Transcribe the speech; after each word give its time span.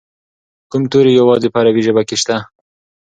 کوم 0.71 0.83
توري 0.91 1.11
یوازې 1.19 1.47
په 1.53 1.57
عربي 1.61 1.81
ژبه 1.87 2.03
کې 2.07 2.15
شته؟ 2.21 2.35